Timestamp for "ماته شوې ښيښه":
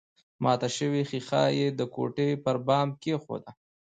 0.43-1.43